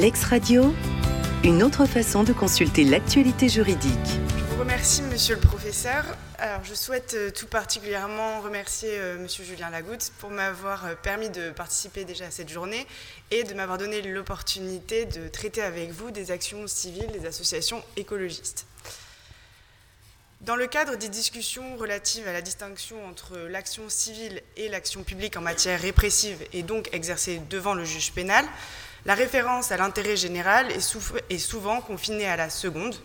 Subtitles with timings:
[0.00, 0.74] Lex Radio,
[1.44, 3.92] une autre façon de consulter l'actualité juridique.
[4.38, 6.06] Je vous remercie, monsieur le professeur.
[6.38, 11.28] Alors, je souhaite euh, tout particulièrement remercier euh, monsieur Julien Lagoutte pour m'avoir euh, permis
[11.28, 12.86] de participer déjà à cette journée
[13.30, 18.64] et de m'avoir donné l'opportunité de traiter avec vous des actions civiles des associations écologistes.
[20.40, 25.36] Dans le cadre des discussions relatives à la distinction entre l'action civile et l'action publique
[25.36, 28.46] en matière répressive et donc exercée devant le juge pénal,
[29.06, 32.96] la référence à l'intérêt général est, souvent confinée à la seconde,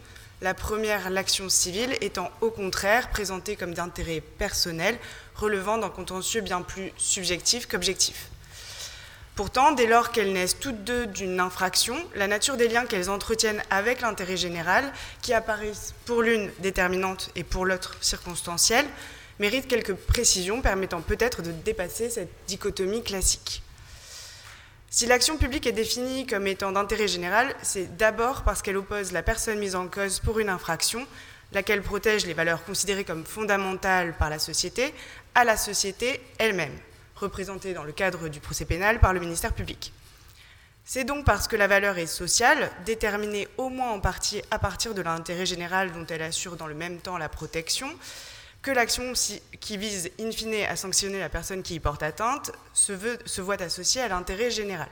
[0.42, 4.98] la première, l'action civile, étant au contraire présentée comme d'intérêt personnel,
[5.36, 8.30] relevant d'un contentieux bien plus subjectif qu'objectif.
[9.36, 13.62] Pourtant, dès lors qu'elles naissent toutes deux d'une infraction, la nature des liens qu'elles entretiennent
[13.70, 14.92] avec l'intérêt général,
[15.22, 18.86] qui apparaissent pour l'une déterminante et pour l'autre circonstancielle,
[19.40, 23.62] mérite quelques précisions permettant peut-être de dépasser cette dichotomie classique.
[24.90, 29.24] Si l'action publique est définie comme étant d'intérêt général, c'est d'abord parce qu'elle oppose la
[29.24, 31.06] personne mise en cause pour une infraction,
[31.52, 34.94] laquelle protège les valeurs considérées comme fondamentales par la société,
[35.34, 36.78] à la société elle-même,
[37.16, 39.92] représentée dans le cadre du procès pénal par le ministère public.
[40.86, 44.94] C'est donc parce que la valeur est sociale, déterminée au moins en partie à partir
[44.94, 47.90] de l'intérêt général dont elle assure dans le même temps la protection,
[48.66, 49.14] que l'action
[49.60, 52.94] qui vise in fine à sanctionner la personne qui y porte atteinte se,
[53.40, 54.90] voit associée à l'intérêt général.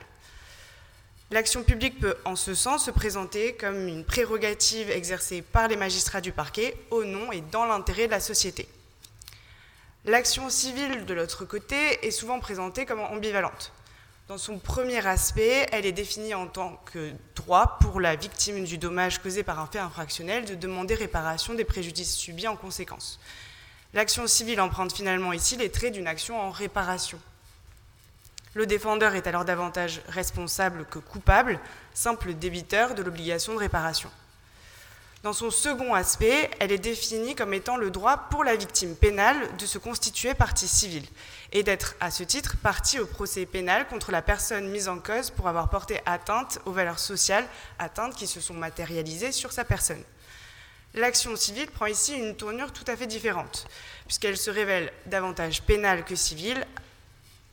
[1.31, 6.21] L'action publique peut en ce sens se présenter comme une prérogative exercée par les magistrats
[6.21, 8.67] du parquet au nom et dans l'intérêt de la société.
[10.05, 13.71] L'action civile, de l'autre côté, est souvent présentée comme ambivalente.
[14.27, 18.77] Dans son premier aspect, elle est définie en tant que droit pour la victime du
[18.77, 23.19] dommage causé par un fait infractionnel de demander réparation des préjudices subis en conséquence.
[23.93, 27.19] L'action civile emprunte finalement ici les traits d'une action en réparation.
[28.55, 31.59] Le défendeur est alors davantage responsable que coupable,
[31.93, 34.09] simple débiteur de l'obligation de réparation.
[35.23, 39.55] Dans son second aspect, elle est définie comme étant le droit pour la victime pénale
[39.57, 41.07] de se constituer partie civile
[41.53, 45.29] et d'être à ce titre partie au procès pénal contre la personne mise en cause
[45.29, 47.47] pour avoir porté atteinte aux valeurs sociales,
[47.79, 50.03] atteintes qui se sont matérialisées sur sa personne.
[50.95, 53.65] L'action civile prend ici une tournure tout à fait différente,
[54.05, 56.67] puisqu'elle se révèle davantage pénale que civile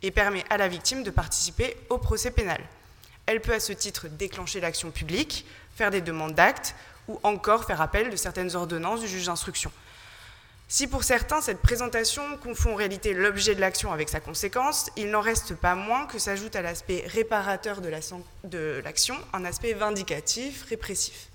[0.02, 2.60] et permet à la victime de participer au procès pénal.
[3.24, 6.74] Elle peut à ce titre déclencher l'action publique, faire des demandes d'actes
[7.08, 9.72] ou encore faire appel de certaines ordonnances du juge d'instruction.
[10.68, 15.10] Si pour certains cette présentation confond en réalité l'objet de l'action avec sa conséquence, il
[15.10, 21.29] n'en reste pas moins que s'ajoute à l'aspect réparateur de l'action un aspect vindicatif, répressif.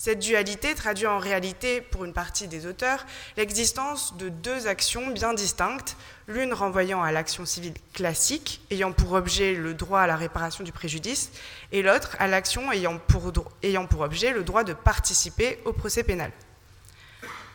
[0.00, 3.04] Cette dualité traduit en réalité, pour une partie des auteurs,
[3.36, 5.96] l'existence de deux actions bien distinctes,
[6.28, 10.70] l'une renvoyant à l'action civile classique, ayant pour objet le droit à la réparation du
[10.70, 11.32] préjudice,
[11.72, 13.24] et l'autre à l'action ayant pour,
[14.00, 16.30] objet le droit de participer au procès pénal.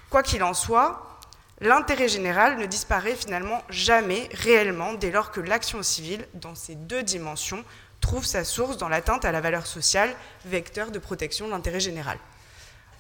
[0.10, 1.22] Quoi qu'il en soit,
[1.62, 7.04] l'intérêt général ne disparaît finalement jamais réellement dès lors que l'action civile, dans ces deux
[7.04, 7.64] dimensions,
[8.02, 12.20] trouve sa source dans l'atteinte à la valeur sociale, vecteur de protection de l'intérêt général.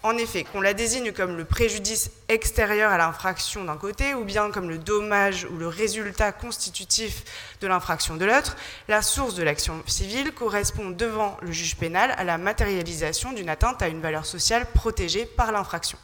[0.05, 4.51] En effet, qu'on la désigne comme le préjudice extérieur à l'infraction d'un côté, ou bien
[4.51, 7.23] comme le dommage ou le résultat constitutif
[7.61, 8.57] de l'infraction de l'autre,
[8.89, 13.81] la source de l'action civile correspond devant le juge pénal à la matérialisation d'une atteinte
[13.81, 15.97] à une valeur sociale protégée par l'infraction.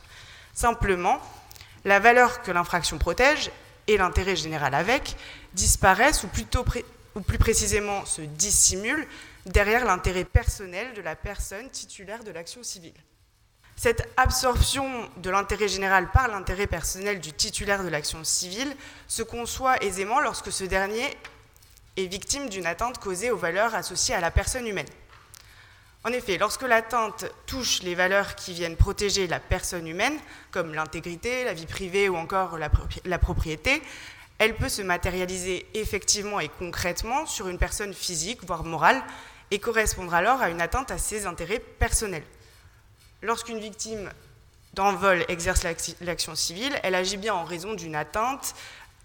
[0.53, 1.19] Simplement,
[1.83, 3.51] la valeur que l'infraction protège
[3.87, 5.17] et l'intérêt général avec
[5.53, 6.63] disparaissent ou plutôt
[7.15, 9.07] ou plus précisément se dissimulent
[9.45, 12.93] derrière l'intérêt personnel de la personne titulaire de l'action civile.
[13.81, 18.75] Cette absorption de l'intérêt général par l'intérêt personnel du titulaire de l'action civile
[19.07, 21.05] se conçoit aisément lorsque ce dernier
[21.95, 24.89] est victime d'une atteinte causée aux valeurs associées à la personne humaine.
[26.03, 30.19] En effet, lorsque l'atteinte touche les valeurs qui viennent protéger la personne humaine,
[30.51, 33.81] comme l'intégrité, la vie privée ou encore la, propriété,
[34.39, 39.01] elle peut se matérialiser effectivement et concrètement sur une personne physique, voire morale,
[39.51, 42.25] et correspondre alors à une atteinte à ses intérêts personnels.
[43.21, 44.09] Lorsqu'une victime
[44.73, 45.63] d'un vol exerce
[46.01, 48.55] l'action civile, elle agit bien en raison d'une atteinte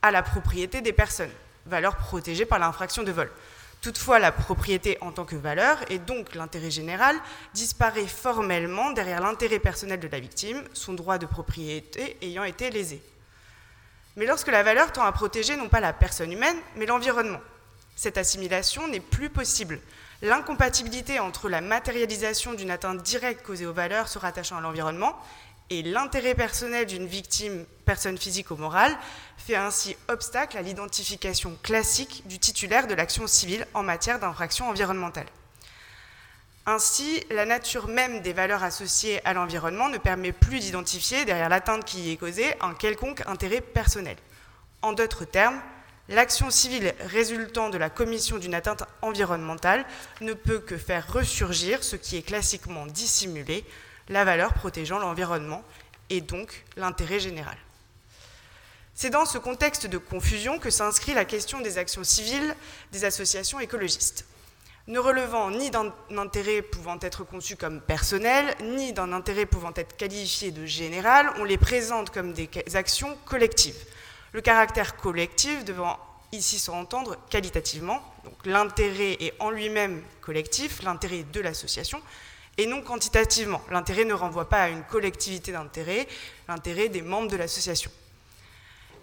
[0.03, 1.33] à la propriété des personnes,
[1.67, 3.31] valeur protégée par l'infraction de vol.
[3.81, 7.17] Toutefois, la propriété en tant que valeur, et donc l'intérêt général,
[7.55, 13.03] disparaît formellement derrière l'intérêt personnel de la victime, son droit de propriété ayant été lésé.
[14.17, 17.41] Mais lorsque la valeur tend à protéger non pas la personne humaine, mais l'environnement,
[17.97, 19.81] cette assimilation n'est plus possible,
[20.23, 25.17] l'incompatibilité entre la matérialisation d'une atteinte directe causée aux valeurs se rattachant à l'environnement
[25.71, 28.97] et l'intérêt personnel d'une victime, personne physique ou morale,
[29.39, 35.27] fait ainsi obstacle à l'identification classique du titulaire de l'action civile en matière d'infraction environnementale.
[36.67, 41.85] Ainsi, la nature même des valeurs associées à l'environnement ne permet plus d'identifier, derrière l'atteinte
[41.85, 44.17] qui y est causée, un quelconque intérêt personnel.
[44.81, 45.61] En d'autres termes,
[46.09, 49.85] l'action civile résultant de la commission d'une atteinte environnementale
[50.21, 53.65] ne peut que faire ressurgir ce qui est classiquement dissimulé,
[54.09, 55.65] la valeur protégeant l'environnement
[56.11, 57.57] et donc l'intérêt général.
[58.95, 62.55] C'est dans ce contexte de confusion que s'inscrit la question des actions civiles
[62.93, 64.27] des associations écologistes
[64.87, 69.97] ne relevant ni d'un intérêt pouvant être conçu comme personnel, ni d'un intérêt pouvant être
[69.97, 73.79] qualifié de général, on les présente comme des actions collectives.
[74.35, 75.97] Le caractère collectif devant
[76.33, 82.03] ici s'entendre qualitativement, donc l'intérêt est en lui-même collectif, l'intérêt de l'association,
[82.59, 83.63] et non quantitativement.
[83.71, 86.09] L'intérêt ne renvoie pas à une collectivité d'intérêt,
[86.49, 87.93] l'intérêt des membres de l'association.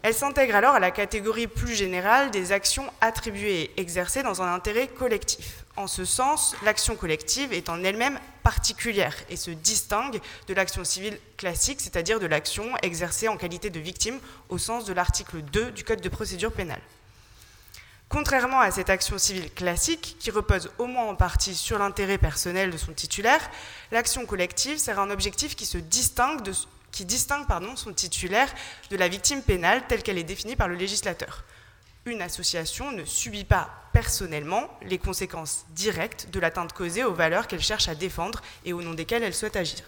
[0.03, 4.51] Elle s'intègre alors à la catégorie plus générale des actions attribuées et exercées dans un
[4.51, 5.63] intérêt collectif.
[5.77, 11.19] En ce sens, l'action collective est en elle-même particulière et se distingue de l'action civile
[11.37, 14.19] classique, c'est-à-dire de l'action exercée en qualité de victime
[14.49, 16.81] au sens de l'article 2 du Code de procédure pénale.
[18.09, 22.71] Contrairement à cette action civile classique, qui repose au moins en partie sur l'intérêt personnel
[22.71, 23.49] de son titulaire,
[23.91, 26.51] l'action collective sert à un objectif qui se distingue de,
[26.91, 28.53] qui distingue pardon, son titulaire
[28.89, 31.43] de la victime pénale telle qu'elle est définie par le législateur.
[32.05, 37.61] Une association ne subit pas personnellement les conséquences directes de l'atteinte causée aux valeurs qu'elle
[37.61, 39.83] cherche à défendre et au nom desquelles elle souhaite agir.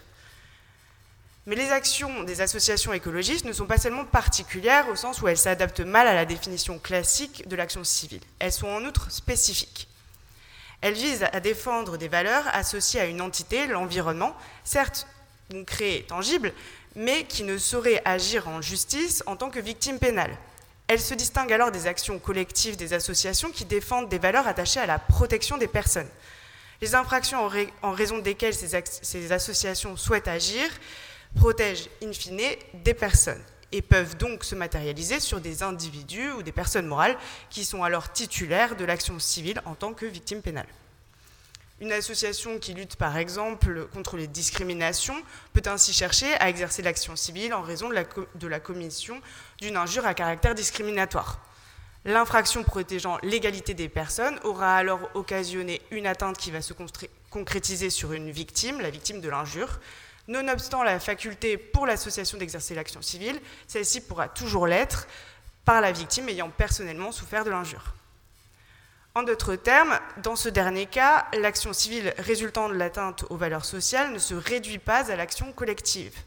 [1.46, 5.38] Mais les actions des associations écologistes ne sont pas seulement particulières au sens où elles
[5.38, 8.22] s'adaptent mal à la définition classique de l'action civile.
[8.40, 9.90] Elles sont en outre spécifiques.
[10.80, 15.08] Elles visent à défendre des valeurs associées à une entité, l'environnement, certes
[15.52, 16.54] concret et tangible,
[16.96, 20.38] mais qui ne saurait agir en justice en tant que victime pénale.
[20.88, 24.86] Elle se distingue alors des actions collectives des associations qui défendent des valeurs attachées à
[24.86, 26.10] la protection des personnes.
[26.82, 27.50] Les infractions
[27.82, 30.66] en, raison desquelles ces, associations souhaitent agir
[31.36, 32.42] protègent in fine
[32.74, 33.42] des personnes
[33.72, 37.18] et peuvent donc se matérialiser sur des individus ou des personnes morales
[37.50, 40.68] qui sont alors titulaires de l'action civile en tant que victime pénale.
[41.82, 45.16] Une association qui lutte par exemple contre les discriminations
[45.54, 49.20] peut ainsi chercher à exercer l'action civile en raison de la, commission
[49.60, 51.40] d'une injure à caractère discriminatoire.
[52.06, 56.74] L'infraction protégeant l'égalité des personnes aura alors occasionné une atteinte qui va se
[57.30, 59.80] concrétiser sur une victime, la victime de l'injure.
[60.28, 65.08] Nonobstant la faculté pour l'association d'exercer l'action civile, celle-ci pourra toujours l'être
[65.66, 67.94] par la victime ayant personnellement souffert de l'injure.
[69.16, 74.12] En d'autres termes, dans ce dernier cas, l'action civile résultant de l'atteinte aux valeurs sociales
[74.12, 76.18] ne se réduit pas à l'action collective.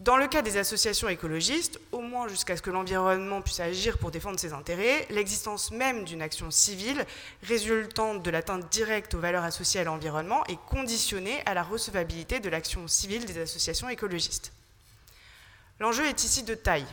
[0.00, 4.10] Dans le cas des associations écologistes, au moins jusqu'à ce que l'environnement puisse agir pour
[4.10, 7.06] défendre ses intérêts, l'existence même d'une action civile
[7.44, 12.50] résultant de l'atteinte directe aux valeurs associées à l'environnement est conditionnée à la recevabilité de
[12.50, 14.52] l'action civile des associations écologistes.
[15.78, 16.86] L'enjeu est ici de taille.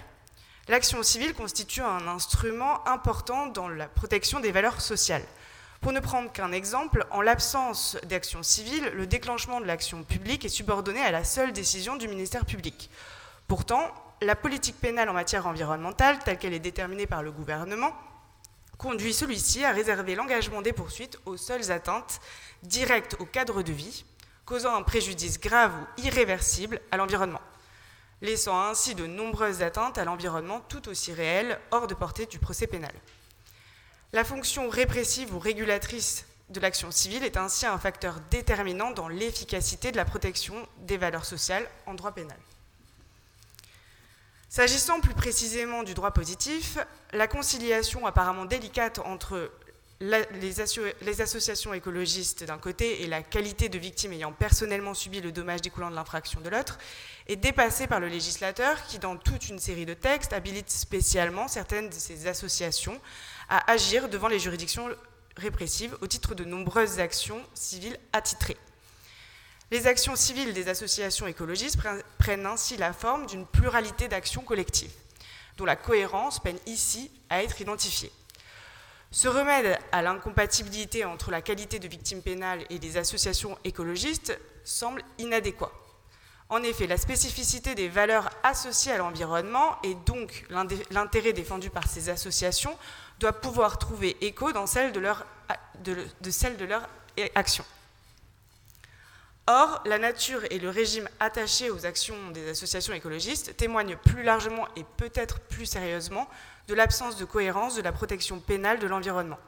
[0.69, 5.25] L'action civile constitue un instrument important dans la protection des valeurs sociales.
[5.81, 10.49] Pour ne prendre qu'un exemple, en l'absence d'action civile, le déclenchement de l'action publique est
[10.49, 12.89] subordonné à la seule décision du ministère public.
[13.49, 17.91] Pourtant, la politique pénale en matière environnementale, telle qu'elle est déterminée par le gouvernement,
[18.77, 22.21] conduit celui-ci à réserver l'engagement des poursuites aux seules atteintes
[22.63, 24.05] directes au cadre de vie,
[24.45, 27.41] causant un préjudice grave ou irréversible à l'environnement
[28.23, 32.65] laissant ainsi de nombreuses atteintes à l'environnement tout aussi réelles hors de portée du procès
[32.65, 32.93] pénal.
[34.13, 39.91] La fonction répressive ou régulatrice de l'action civile est ainsi un facteur déterminant dans l'efficacité
[39.91, 42.37] de la protection des valeurs sociales en droit pénal.
[44.49, 46.77] S'agissant plus précisément du droit positif,
[47.11, 49.51] la conciliation apparemment délicate entre
[50.03, 55.61] les, associations écologistes d'un côté et la qualité de victime ayant personnellement subi le dommage
[55.61, 56.77] découlant de l'infraction de l'autre
[57.27, 61.89] est dépassée par le législateur qui, dans toute une série de textes, habilite spécialement certaines
[61.89, 62.99] de ces associations
[63.49, 64.89] à agir devant les juridictions
[65.37, 68.57] répressives au titre de nombreuses actions civiles attitrées.
[69.71, 71.79] Les actions civiles des associations écologistes
[72.19, 74.91] prennent ainsi la forme d'une pluralité d'actions collectives,
[75.57, 78.11] dont la cohérence peine ici à être identifiée.
[79.13, 85.03] Ce remède à l'incompatibilité entre la qualité de victime pénale et les associations écologistes semble
[85.19, 85.71] inadéquat.
[86.49, 90.47] En effet, la spécificité des valeurs associées à l'environnement et donc
[90.89, 92.75] l'intérêt défendu par ces associations
[93.19, 95.27] doit pouvoir trouver écho dans celle de leur,
[97.35, 97.63] action.
[99.45, 104.67] Or, la nature et le régime attaché aux actions des associations écologistes témoignent plus largement
[104.75, 106.27] et peut-être plus sérieusement
[106.67, 109.39] de l'absence de cohérence de la protection pénale de l'environnement.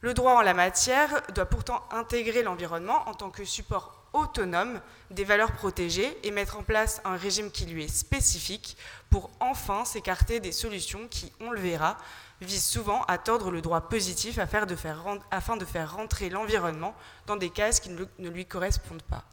[0.00, 5.24] Le droit en la matière doit pourtant intégrer l'environnement en tant que support autonome des
[5.24, 8.76] valeurs protégées et mettre en place un régime qui lui est spécifique
[9.10, 11.98] pour enfin s'écarter des solutions qui, on le verra,
[12.40, 16.94] visent souvent à tordre le droit positif afin de faire, rentrer l'environnement
[17.26, 19.24] dans des cases qui ne lui correspondent pas.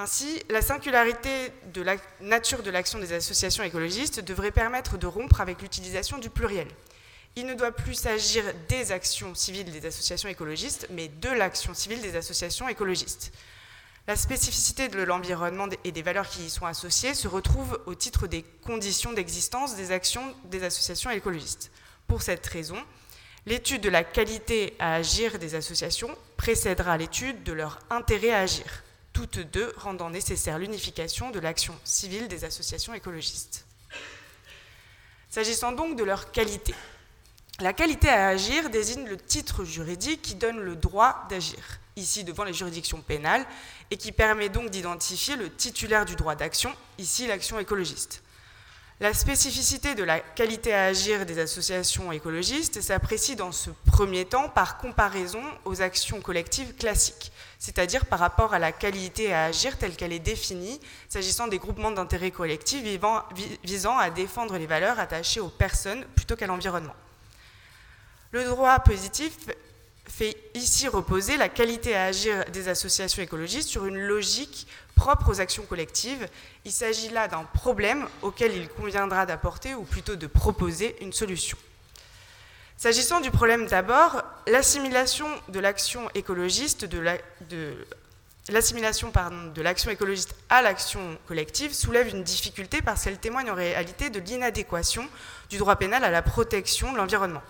[0.00, 5.40] Ainsi, la singularité de la nature de l'action des associations écologistes devrait permettre de rompre
[5.40, 6.68] avec l'utilisation du pluriel.
[7.34, 12.00] Il ne doit plus s'agir des actions civiles des associations écologistes, mais de l'action civile
[12.00, 13.32] des associations écologistes.
[14.06, 18.28] La spécificité de l'environnement et des valeurs qui y sont associées se retrouve au titre
[18.28, 21.72] des conditions d'existence des actions des associations écologistes.
[22.06, 22.80] Pour cette raison,
[23.46, 28.84] l'étude de la qualité à agir des associations précédera l'étude de leur intérêt à agir
[29.18, 33.66] toutes deux rendant nécessaire l'unification de l'action civile des associations écologistes.
[35.28, 36.72] S'agissant donc de leur qualité,
[37.58, 41.58] la qualité à agir désigne le titre juridique qui donne le droit d'agir,
[41.96, 43.44] ici devant les juridictions pénales,
[43.90, 48.22] et qui permet donc d'identifier le titulaire du droit d'action, ici l'action écologiste.
[49.00, 54.48] La spécificité de la qualité à agir des associations écologistes s'apprécie dans ce premier temps
[54.48, 59.94] par comparaison aux actions collectives classiques, c'est-à-dire par rapport à la qualité à agir telle
[59.94, 62.82] qu'elle est définie s'agissant des groupements d'intérêt collectifs
[63.62, 66.96] visant à défendre les valeurs attachées aux personnes plutôt qu'à l'environnement.
[68.32, 69.36] Le droit positif
[70.08, 75.40] fait ici reposer la qualité à agir des associations écologistes sur une logique propre aux
[75.40, 76.28] actions collectives.
[76.64, 81.56] Il s'agit là d'un problème auquel il conviendra d'apporter, ou plutôt de proposer, une solution.
[82.76, 86.86] S'agissant du problème d'abord, l'assimilation de l'action écologiste
[90.48, 95.08] à l'action collective soulève une difficulté parce qu'elle témoigne en réalité de l'inadéquation
[95.50, 97.42] du droit pénal à la protection de l'environnement.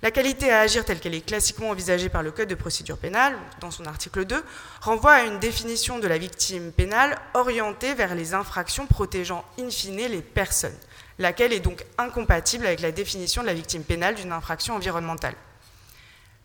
[0.00, 3.36] La qualité à agir telle qu'elle est classiquement envisagée par le Code de procédure pénale,
[3.60, 4.44] dans son article 2,
[4.80, 9.96] renvoie à une définition de la victime pénale orientée vers les infractions protégeant in fine
[9.96, 10.76] les personnes,
[11.18, 15.34] laquelle est donc incompatible avec la définition de la victime pénale d'une infraction environnementale.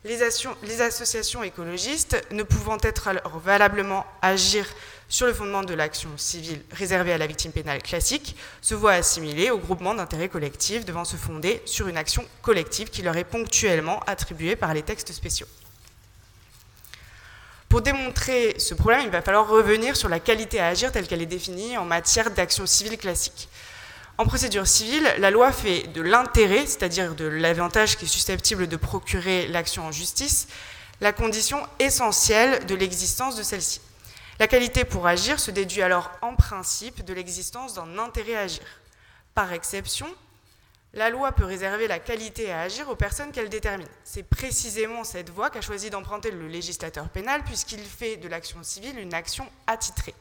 [0.04, 0.22] Les,
[0.82, 3.08] associations écologistes, ne pouvant être
[3.42, 4.66] valablement agir
[5.08, 9.50] sur le fondement de l'action civile réservée à la victime pénale classique, se voient assimilées
[9.50, 14.00] au groupement d'intérêt collectif devant se fonder sur une action collective qui leur est ponctuellement
[14.00, 15.46] attribuée par les textes spéciaux.
[17.70, 21.22] Pour démontrer ce problème, il va falloir revenir sur la qualité à agir telle qu'elle
[21.22, 23.48] est définie en matière d'action civile classique.
[24.16, 28.76] En procédure civile, la loi fait de l'intérêt, c'est-à-dire de l'avantage qui est susceptible de
[28.76, 30.46] procurer l'action en justice,
[31.00, 33.80] la condition essentielle de l'existence de celle-ci.
[34.38, 38.62] La qualité pour agir se déduit alors en principe de l'existence d'un intérêt à agir.
[39.34, 40.06] Par exception,
[40.92, 43.88] la loi peut réserver la qualité à agir aux personnes qu'elle détermine.
[44.04, 48.96] C'est précisément cette voie qu'a choisi d'emprunter le législateur pénal puisqu'il fait de l'action civile
[49.00, 50.14] une action attitrée.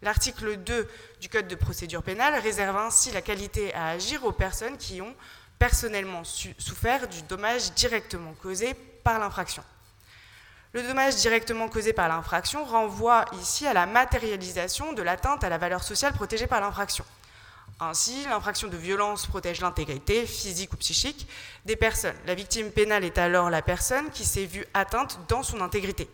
[0.00, 0.88] L'article 2
[1.20, 5.14] du Code de procédure pénale réserve ainsi la qualité à agir aux personnes qui ont
[5.58, 9.64] personnellement souffert du dommage directement causé par l'infraction.
[10.72, 15.58] Le dommage directement causé par l'infraction renvoie ici à la matérialisation de l'atteinte à la
[15.58, 17.04] valeur sociale protégée par l'infraction.
[17.80, 21.26] Ainsi, l'infraction de violence protège l'intégrité physique ou psychique
[21.64, 22.16] des personnes.
[22.26, 26.08] La victime pénale est alors la personne qui s'est vue atteinte dans son intégrité.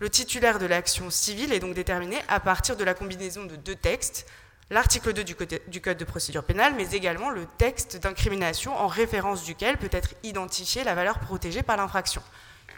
[0.00, 3.74] Le titulaire de l'action civile est donc déterminé à partir de la combinaison de deux
[3.74, 4.26] textes,
[4.70, 9.76] l'article 2 du Code de procédure pénale, mais également le texte d'incrimination en référence duquel
[9.76, 12.22] peut être identifiée la valeur protégée par l'infraction.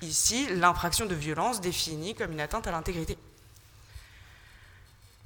[0.00, 3.19] Ici, l'infraction de violence définie comme une atteinte à l'intégrité.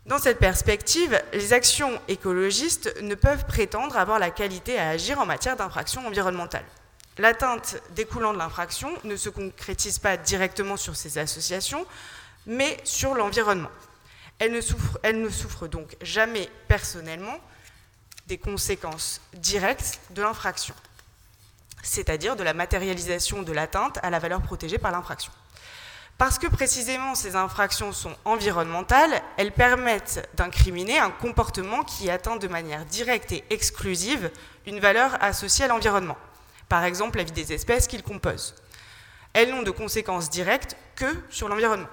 [0.06, 5.26] Dans cette perspective, les actions écologistes ne peuvent prétendre avoir la qualité à agir en
[5.26, 6.64] matière d'infraction environnementale.
[7.18, 11.86] L'atteinte découlant de l'infraction ne se concrétise pas directement sur ces associations,
[12.46, 13.70] mais sur l'environnement.
[14.38, 14.60] Elle,
[15.02, 17.38] elle ne souffre donc jamais personnellement
[18.26, 20.74] des conséquences directes de l'infraction
[21.84, 25.32] c'est-à-dire de la matérialisation de l'atteinte à la valeur protégée par l'infraction.
[26.16, 32.48] Parce que précisément ces infractions sont environnementales, elles permettent d'incriminer un comportement qui atteint de
[32.48, 34.30] manière directe et exclusive
[34.66, 36.16] une valeur associée à l'environnement,
[36.68, 38.54] par exemple la vie des espèces qu'ils composent.
[39.32, 41.88] Elles n'ont de conséquences directes que sur l'environnement.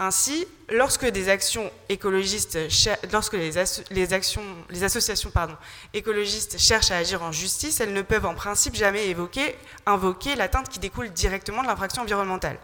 [0.00, 2.56] Ainsi, lorsque des actions écologistes,
[3.12, 3.58] lorsque les,
[4.84, 5.32] associations
[5.92, 9.12] écologistes cherchent à agir en justice, elles ne peuvent en principe jamais
[9.86, 12.58] invoquer l'atteinte qui découle directement de l'infraction environnementale.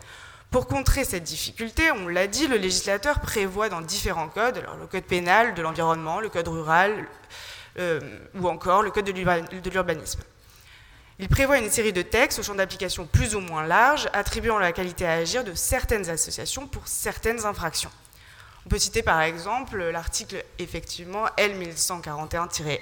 [0.53, 5.03] Pour contrer cette difficulté, on l'a dit, le législateur prévoit dans différents codes, le code
[5.03, 7.05] pénal de l'environnement, le code rural
[7.81, 7.99] euh,
[8.37, 10.21] ou encore le code de l'urbanisme,
[11.21, 14.73] Il prévoit une série de textes au champ d'application plus ou moins large, attribuant la
[14.73, 17.91] qualité à agir de certaines associations pour certaines infractions.
[18.67, 22.79] On peut citer par exemple l'article effectivement L1141-1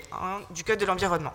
[0.50, 1.34] du Code de l'environnement.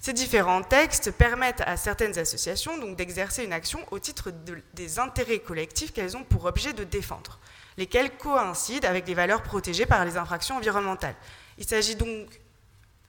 [0.00, 4.32] Ces différents textes permettent à certaines associations donc d'exercer une action au titre
[4.74, 7.38] des intérêts collectifs qu'elles ont pour objet de défendre,
[7.76, 11.14] lesquels coïncident avec les valeurs protégées par les infractions environnementales.
[11.58, 12.26] Il s'agit donc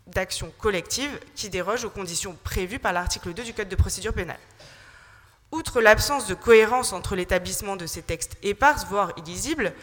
[0.08, 4.40] d'actions collectives qui dérogent aux conditions prévues par l'article 2 du Code de procédure pénale.
[5.52, 9.74] Outre l'absence de cohérence entre l'établissement de ces textes épars, voire illisibles,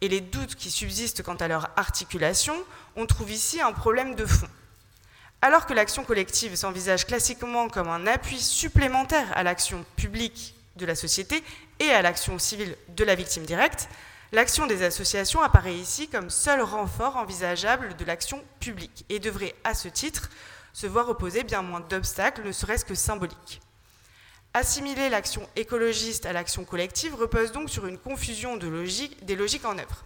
[0.00, 2.54] et les doutes qui subsistent quant à leur articulation,
[2.96, 4.48] on trouve ici un problème de fond.
[5.42, 10.94] Alors que l'action collective s'envisage classiquement comme un appui supplémentaire à l'action publique de la
[10.94, 11.42] société
[11.78, 13.88] et à l'action civile de la victime directe,
[14.32, 19.74] L'action des associations apparaît ici comme seul renfort envisageable de l'action publique et devrait, à
[19.74, 20.30] ce titre,
[20.72, 23.60] se voir opposer bien moins d'obstacles, ne serait-ce que symboliques.
[24.54, 30.04] Assimiler l'action écologiste à l'action collective repose donc sur une confusion des logiques en œuvre.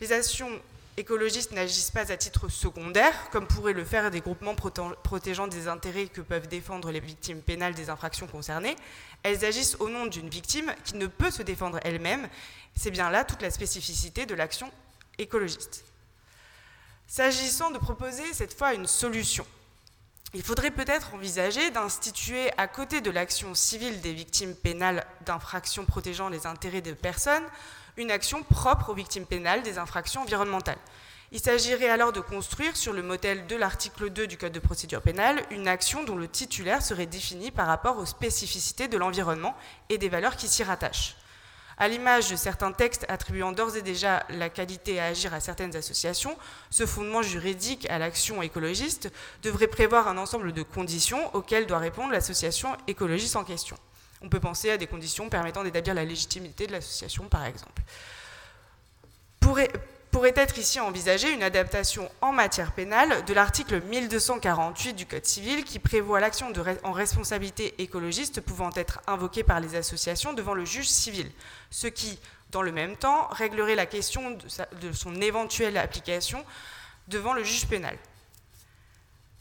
[0.00, 0.50] Les actions
[0.96, 6.06] écologistes n'agissent pas à titre secondaire, comme pourraient le faire des groupements protégeant des intérêts
[6.06, 8.76] que peuvent défendre les victimes pénales des infractions concernées.
[9.22, 12.28] Elles agissent au nom d'une victime qui ne peut se défendre elle-même.
[12.76, 14.70] C'est bien là toute la spécificité de l'action
[15.18, 15.84] écologiste.
[17.06, 19.46] S'agissant de proposer cette fois une solution,
[20.34, 26.30] il faudrait peut-être envisager d'instituer à côté de l'action civile des victimes pénales d'infractions protégeant
[26.30, 27.44] les intérêts des personnes,
[27.96, 30.78] une action propre aux victimes pénales des infractions environnementales.
[31.34, 35.00] Il s'agirait alors de construire, sur le modèle de l'article 2 du Code de procédure
[35.00, 39.56] pénale, une action dont le titulaire serait défini par rapport aux spécificités de l'environnement
[39.88, 41.16] et des valeurs qui s'y rattachent.
[41.78, 45.74] À l'image de certains textes attribuant d'ores et déjà la qualité à agir à certaines
[45.74, 46.36] associations,
[46.68, 49.10] ce fondement juridique à l'action écologiste
[49.42, 53.76] devrait prévoir un ensemble de conditions auxquelles doit répondre l'association écologiste en question.
[54.22, 57.82] On peut penser à des conditions permettant d'établir la légitimité de l'association, par exemple.
[59.40, 65.64] Pourrait, être ici envisagée une adaptation en matière pénale de l'article 1248 du Code civil
[65.64, 66.52] qui prévoit l'action
[66.84, 71.30] en responsabilité écologiste pouvant être invoquée par les associations devant le juge civil,
[71.70, 74.38] ce qui, dans le même temps, réglerait la question
[74.80, 76.44] de son éventuelle application
[77.08, 77.96] devant le juge pénal.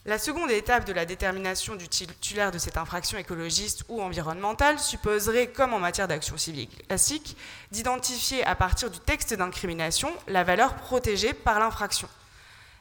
[0.07, 5.51] La seconde étape de la détermination du titulaire de cette infraction écologiste ou environnementale supposerait,
[5.51, 7.37] comme en matière d'action civile classique,
[7.69, 12.09] d'identifier à partir du texte d'incrimination la valeur protégée par l'infraction.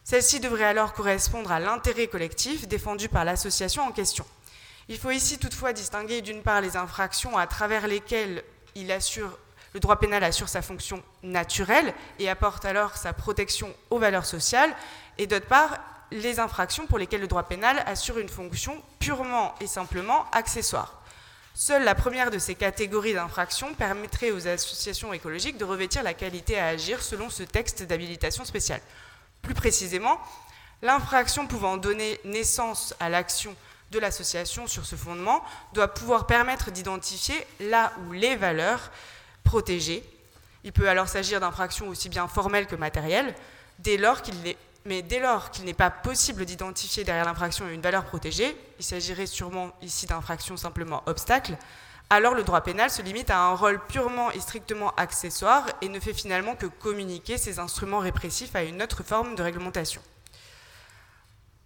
[0.03, 4.25] Celle-ci devrait alors correspondre à l'intérêt collectif défendu par l'association en question.
[4.89, 8.43] Il faut ici toutefois distinguer d'une part les infractions à travers lesquelles
[8.75, 14.75] le droit pénal assure sa fonction naturelle et apporte alors sa protection aux valeurs sociales,
[15.19, 15.79] et d'autre part
[16.11, 21.01] les infractions pour lesquelles le droit pénal assure une fonction purement et simplement accessoire.
[21.55, 26.59] Seule la première de ces catégories d'infractions permettrait aux associations écologiques de revêtir la qualité
[26.59, 28.81] à agir selon ce texte d'habilitation spéciale.
[29.43, 30.21] Plus précisément,
[30.83, 33.55] l'infraction pouvant donner naissance à l'action
[33.91, 35.43] de l'association sur ce fondement
[35.73, 38.91] doit pouvoir permettre d'identifier là où les valeurs
[39.43, 40.05] protégées.
[40.63, 43.35] Il peut alors s'agir d'infractions aussi bien formelles que matérielles,
[43.81, 47.81] dès lors qu'il est mais dès lors qu'il n'est pas possible d'identifier derrière l'infraction une
[47.81, 51.57] valeur protégée, il s'agirait sûrement ici d'infraction simplement obstacle,
[52.13, 56.01] alors le droit pénal se limite à un rôle purement et strictement accessoire et ne
[56.01, 60.03] fait finalement que communiquer ses instruments répressifs à une autre forme de réglementation.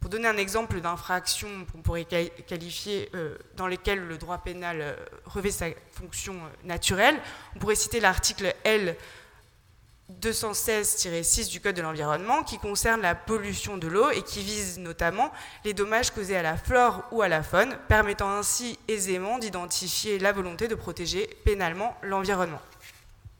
[0.00, 4.96] Pour donner un exemple d'infraction qu'on pourrait qualifier euh, dans lesquelles le droit pénal euh,
[5.24, 7.16] revêt sa fonction euh, naturelle,
[7.56, 8.98] on pourrait citer l'article L
[10.12, 15.32] 216-6 du Code de l'environnement qui concerne la pollution de l'eau et qui vise notamment
[15.64, 20.32] les dommages causés à la flore ou à la faune, permettant ainsi aisément d'identifier la
[20.32, 22.60] volonté de protéger pénalement l'environnement.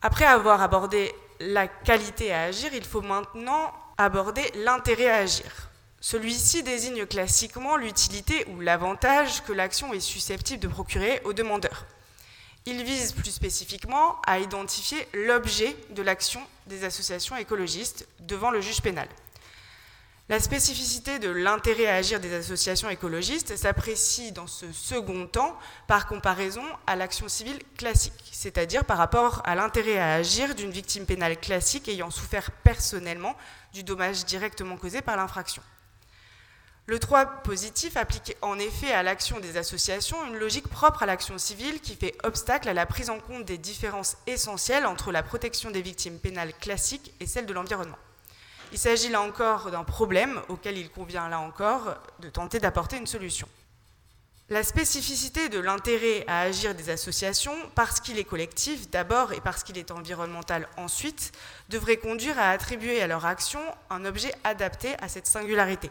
[0.01, 5.69] Après avoir abordé la qualité à agir, il faut maintenant aborder l'intérêt à agir.
[6.01, 11.85] Celui-ci désigne classiquement l'utilité ou l'avantage que l'action est susceptible de procurer au demandeur.
[12.67, 18.81] Il vise plus spécifiquement à identifier l'objet de l'action des associations écologistes devant le juge
[18.81, 19.07] pénal.
[20.29, 26.07] La spécificité de l'intérêt à agir des associations écologistes s'apprécie dans ce second temps par
[26.07, 31.39] comparaison à l'action civile classique, c'est-à-dire par rapport à l'intérêt à agir d'une victime pénale
[31.39, 33.35] classique ayant souffert personnellement
[33.73, 35.61] du dommage directement causé par l'infraction.
[36.87, 41.39] Le droit positif applique en effet à l'action des associations une logique propre à l'action
[41.39, 45.71] civile qui fait obstacle à la prise en compte des différences essentielles entre la protection
[45.71, 47.97] des victimes pénales classiques et celle de l'environnement.
[48.71, 53.07] Il s'agit là encore d'un problème auquel il convient là encore de tenter d'apporter une
[53.07, 53.47] solution.
[54.49, 59.63] La spécificité de l'intérêt à agir des associations, parce qu'il est collectif d'abord et parce
[59.63, 61.31] qu'il est environnemental ensuite,
[61.69, 65.89] devrait conduire à attribuer à leur action un objet adapté à cette singularité.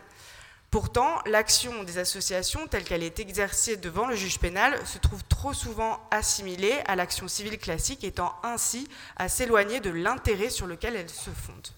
[0.75, 5.53] Pourtant, l'action des associations telle qu'elle est exercée devant le juge pénal se trouve trop
[5.53, 11.09] souvent assimilée à l'action civile classique, étant ainsi à s'éloigner de l'intérêt sur lequel elle
[11.09, 11.69] se fonde.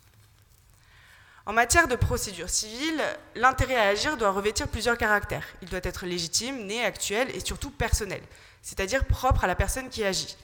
[1.45, 3.03] En matière de procédure civile,
[3.35, 5.47] l'intérêt à agir doit revêtir plusieurs caractères.
[5.61, 8.23] Il doit être légitime, né, actuel et surtout personnel,
[8.63, 10.39] c'est-à-dire propre à la personne qui agit.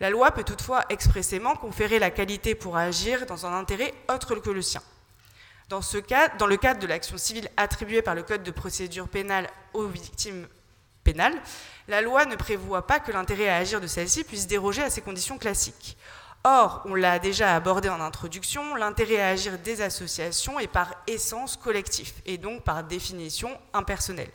[0.00, 4.50] La loi peut toutefois expressément conférer la qualité pour agir dans un intérêt autre que
[4.50, 4.82] le sien.
[5.68, 5.80] Dans,
[6.46, 10.46] le cadre de l'action civile attribuée par le Code de procédure pénale aux victimes
[11.04, 11.40] pénales,
[11.88, 15.00] la loi ne prévoit pas que l'intérêt à agir de celle-ci puisse déroger à ces
[15.00, 15.96] conditions classiques.
[16.44, 21.56] Or, on l'a déjà abordé en introduction, l'intérêt à agir des associations est par essence
[21.56, 24.28] collectif et donc par définition impersonnel.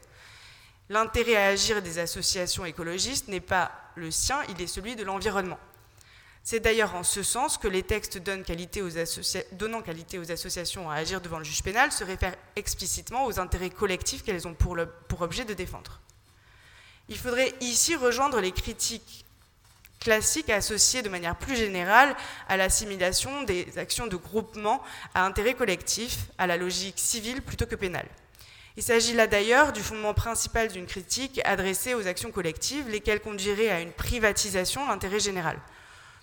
[0.90, 5.60] L'intérêt à agir des associations écologistes n'est pas le sien, il est celui de l'environnement.
[6.44, 11.38] C'est d'ailleurs en ce sens que les textes donnant qualité, aux associations à agir devant
[11.38, 14.78] le juge pénal se réfèrent explicitement aux intérêts collectifs qu'elles ont pour,
[15.22, 16.00] objet de défendre.
[17.08, 19.26] Il faudrait ici rejoindre les critiques
[20.00, 22.16] classique associé de manière plus générale
[22.48, 24.82] à l'assimilation des actions de groupement
[25.14, 28.08] à intérêt collectif, à la logique civile plutôt que pénale.
[28.78, 33.70] Il s'agit là d'ailleurs du fondement principal d'une critique adressée aux actions collectives, lesquelles conduiraient
[33.70, 35.60] à une privatisation de l'intérêt général.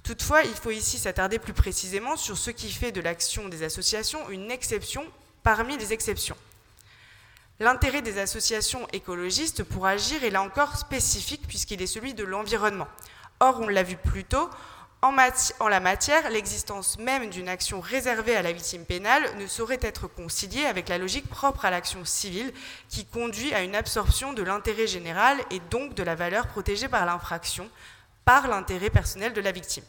[0.07, 4.31] Toutefois, il faut ici s'attarder plus précisément sur ce qui fait de l'action des associations
[4.31, 5.05] une exception
[5.42, 6.37] parmi les exceptions.
[7.59, 12.87] L'intérêt des associations écologistes pour agir est là encore spécifique puisqu'il est celui de l'environnement.
[13.40, 14.49] Or, on l'a vu plus tôt,
[15.03, 15.11] en,
[15.69, 20.66] la matière, l'existence même d'une action réservée à la victime pénale ne saurait être conciliée
[20.66, 22.53] avec la logique propre à l'action civile
[22.88, 27.07] qui conduit à une absorption de l'intérêt général et donc de la valeur protégée par
[27.07, 27.69] l'infraction
[28.25, 29.85] par l'intérêt personnel de la victime.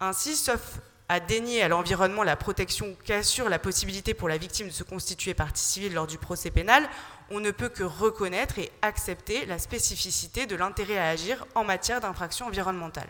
[0.00, 4.72] Ainsi, sauf à dénier à l'environnement la protection qu'assure la possibilité pour la victime de
[4.72, 6.88] se constituer partie civile lors du procès pénal,
[7.30, 12.00] on ne peut que reconnaître et accepter la spécificité de l'intérêt à agir en matière
[12.00, 13.08] d'infraction environnementale.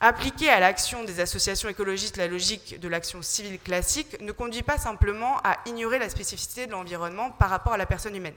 [0.00, 4.78] Appliquer à l'action des associations écologistes la logique de l'action civile classique ne conduit pas
[4.78, 8.36] simplement à ignorer la spécificité de l'environnement par rapport à la personne humaine.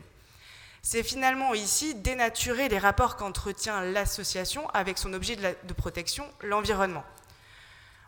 [0.83, 7.03] C'est finalement ici dénaturer les rapports qu'entretient l'association avec son objet de, protection, l'environnement.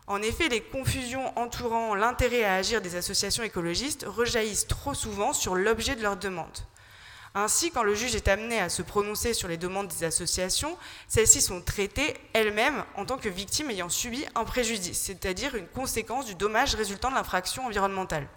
[0.06, 5.54] En effet, les confusions entourant l'intérêt à agir des associations écologistes rejaillissent trop souvent sur
[5.54, 6.58] l'objet de leur demande.
[7.36, 10.76] Ainsi, quand le juge est amené à se prononcer sur les demandes des associations,
[11.08, 16.26] celles-ci sont traitées elles-mêmes en tant que victimes ayant subi un préjudice, c'est-à-dire une conséquence
[16.26, 18.28] du dommage résultant de l'infraction environnementale.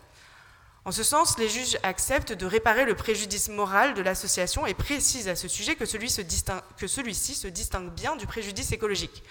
[0.87, 5.27] En ce sens, les juges acceptent de réparer le préjudice moral de l'association et précisent
[5.27, 9.21] à ce sujet que celui-ci se distingue bien du préjudice écologique.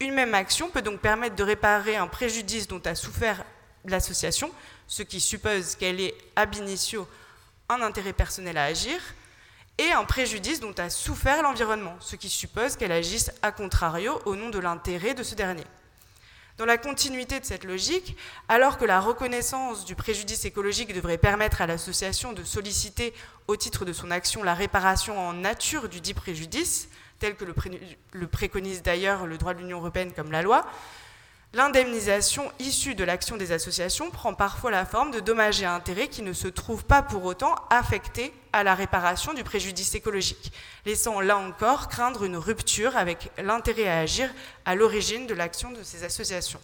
[0.00, 3.44] Une même action peut donc permettre de réparer un préjudice dont a souffert
[3.84, 4.50] l'association,
[4.88, 7.06] ce qui suppose qu'elle ait ab initio
[7.68, 8.98] un intérêt personnel à agir,
[9.78, 14.34] et un préjudice dont a souffert l'environnement, ce qui suppose qu'elle agisse a contrario au
[14.34, 15.62] nom de l'intérêt de ce dernier.
[16.56, 18.16] Dans la continuité de cette logique,
[18.48, 23.12] alors que la reconnaissance du préjudice écologique devrait permettre à l'association de solliciter
[23.48, 26.88] au titre de son action la réparation en nature du dit préjudice,
[27.18, 30.64] tel que le, préconise d'ailleurs le droit de l'Union européenne comme la loi,
[31.54, 36.22] l'indemnisation issue de l'action des associations prend parfois la forme de dommages et intérêts qui
[36.22, 40.52] ne se trouvent pas pour autant affectés à la réparation du préjudice écologique,
[40.84, 44.30] laissant là encore craindre une rupture avec l'intérêt à agir
[44.64, 46.60] à l'origine de l'action de ces associations.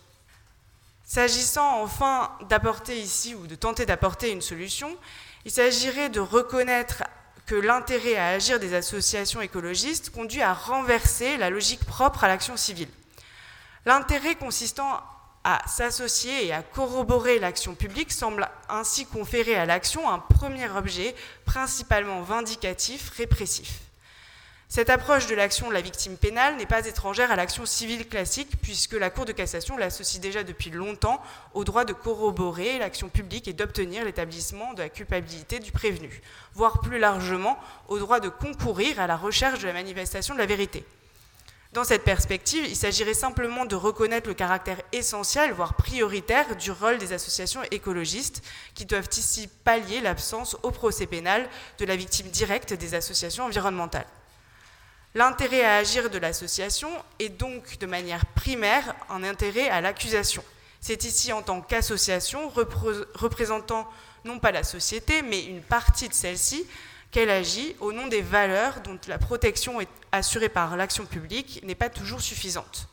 [1.04, 4.96] S'agissant enfin d'apporter ici ou de tenter d'apporter une solution,
[5.44, 7.04] il s'agirait de reconnaître
[7.46, 12.56] que l'intérêt à agir des associations écologistes conduit à renverser la logique propre à l'action
[12.56, 12.88] civile.
[13.86, 15.00] L'intérêt consistant
[15.42, 21.14] à s'associer et à corroborer l'action publique semble ainsi conférer à l'action un premier objet
[21.46, 23.80] principalement vindicatif, répressif.
[24.68, 28.52] Cette approche de l'action de la victime pénale n'est pas étrangère à l'action civile classique,
[28.62, 31.20] puisque la Cour de cassation l'associe déjà depuis longtemps
[31.54, 36.22] au droit de corroborer l'action publique et d'obtenir l'établissement de la culpabilité du prévenu,
[36.54, 40.46] voire plus largement au droit de concourir à la recherche de la manifestation de la
[40.46, 40.84] vérité.
[41.72, 46.98] Dans cette perspective, il s'agirait simplement de reconnaître le caractère essentiel, voire prioritaire, du rôle
[46.98, 48.42] des associations écologistes,
[48.74, 54.06] qui doivent ici pallier l'absence au procès pénal de la victime directe des associations environnementales.
[55.14, 60.42] L'intérêt à agir de l'association est donc de manière primaire un intérêt à l'accusation.
[60.80, 62.48] C'est ici en tant qu'association
[63.14, 63.88] représentant
[64.24, 66.66] non pas la société, mais une partie de celle-ci,
[67.10, 71.74] qu'elle agit au nom des valeurs dont la protection est assurée par l'action publique n'est
[71.74, 72.88] pas toujours suffisante.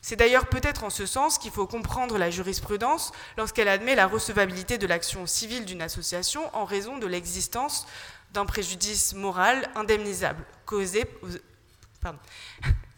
[0.00, 4.78] C'est d'ailleurs peut-être en ce sens qu'il faut comprendre la jurisprudence lorsqu'elle admet la recevabilité
[4.78, 7.86] de l'action civile d'une association en raison de l'existence
[8.32, 12.08] d'un préjudice moral indemnisable causé aux,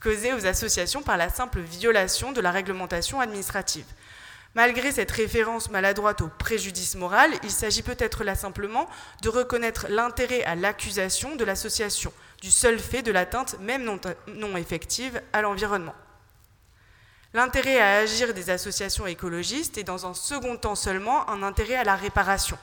[0.01, 3.87] causé aux associations par la simple violation de la réglementation administrative.
[4.55, 8.89] Malgré cette référence maladroite au préjudice moral, il s'agit peut-être là simplement
[9.23, 15.21] de reconnaître l'intérêt à l'accusation de l'association, du seul fait de l'atteinte, même non, effective,
[15.33, 15.95] à l'environnement.
[17.35, 21.85] L'intérêt à agir des associations écologistes est dans un second temps seulement un intérêt à
[21.85, 22.59] la réparation.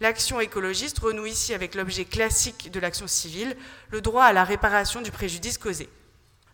[0.00, 3.54] L'action écologiste renoue ici avec l'objet classique de l'action civile,
[3.90, 5.90] le droit à la réparation du préjudice causé.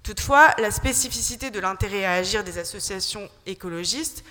[0.03, 4.25] Toutefois, la spécificité de l'intérêt à agir des associations écologistes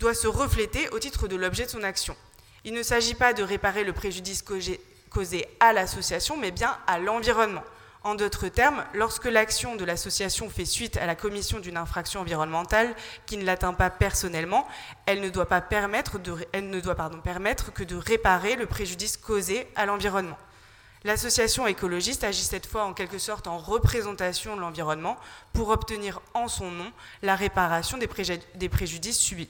[0.00, 2.16] doit se refléter au titre de l'objet de son action.
[2.64, 7.64] Il ne s'agit pas de réparer le préjudice causé à l'association, mais bien à l'environnement.
[8.04, 12.94] En d'autres termes, lorsque l'action de l'association fait suite à la commission d'une infraction environnementale
[13.24, 14.68] qui ne l'atteint pas personnellement,
[15.06, 19.86] elle ne doit, pas permettre, ne doit permettre que de réparer le préjudice causé à
[19.86, 20.36] l'environnement.
[21.04, 25.18] L'association écologiste agit cette fois en quelque sorte en représentation de l'environnement
[25.54, 26.90] pour obtenir en son nom
[27.22, 29.48] la réparation des, préjudices subis.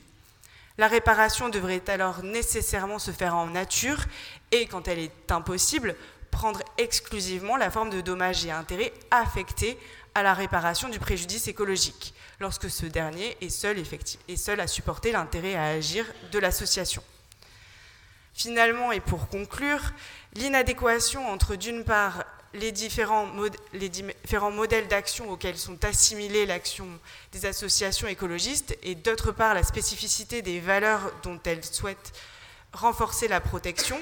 [0.76, 4.04] La réparation devrait alors nécessairement se faire en nature
[4.50, 5.94] et, quand elle est impossible,
[6.32, 9.78] prendre exclusivement la forme de dommages et intérêts affectés
[10.16, 15.66] à la réparation du préjudice écologique, lorsque ce dernier est seul, à supporter l'intérêt à
[15.66, 17.02] agir de l'association.
[18.32, 19.92] Finalement, et pour conclure,
[20.34, 23.28] l'inadéquation entre d'une part les différents,
[23.72, 26.86] les différents modèles d'action auxquels sont assimilées l'action
[27.32, 32.12] des associations écologistes et d'autre part la spécificité des valeurs dont elles souhaitent
[32.72, 34.00] renforcer la protection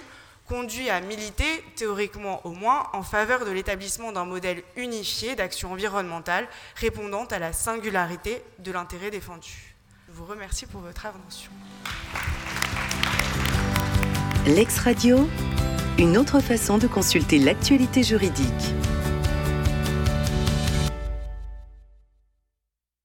[0.49, 6.47] conduit à militer, théoriquement au moins, en faveur de l'établissement d'un modèle unifié d'action environnementale
[6.77, 9.75] répondant à la singularité de l'intérêt défendu.
[10.09, 11.51] Je vous remercie pour votre attention.
[14.47, 15.29] L'ex-radio,
[15.99, 18.75] une autre façon de consulter l'actualité juridique.